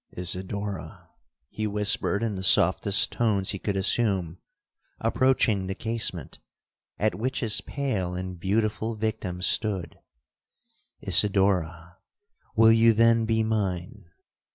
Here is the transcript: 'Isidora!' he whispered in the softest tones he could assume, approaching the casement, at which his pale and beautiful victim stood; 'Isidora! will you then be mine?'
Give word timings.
'Isidora!' 0.17 1.11
he 1.47 1.67
whispered 1.67 2.23
in 2.23 2.33
the 2.33 2.41
softest 2.41 3.11
tones 3.11 3.51
he 3.51 3.59
could 3.59 3.75
assume, 3.77 4.39
approaching 4.99 5.67
the 5.67 5.75
casement, 5.75 6.39
at 6.97 7.13
which 7.13 7.41
his 7.41 7.61
pale 7.61 8.15
and 8.15 8.39
beautiful 8.39 8.95
victim 8.95 9.43
stood; 9.43 9.99
'Isidora! 11.01 11.97
will 12.55 12.71
you 12.71 12.93
then 12.93 13.25
be 13.25 13.43
mine?' 13.43 14.05